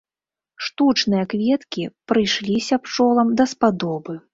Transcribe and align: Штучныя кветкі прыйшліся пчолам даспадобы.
Штучныя 0.67 1.23
кветкі 1.35 1.87
прыйшліся 2.13 2.75
пчолам 2.85 3.27
даспадобы. 3.41 4.23